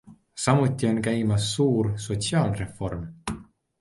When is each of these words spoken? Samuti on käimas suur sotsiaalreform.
Samuti 0.43 0.87
on 0.93 1.01
käimas 1.09 1.51
suur 1.57 1.91
sotsiaalreform. 2.07 3.05